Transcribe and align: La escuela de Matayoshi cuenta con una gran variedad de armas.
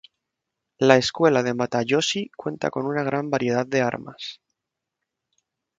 La 0.79 0.97
escuela 0.97 1.43
de 1.43 1.53
Matayoshi 1.53 2.31
cuenta 2.35 2.71
con 2.71 2.87
una 2.87 3.03
gran 3.03 3.29
variedad 3.29 3.67
de 3.67 3.81
armas. 3.81 4.41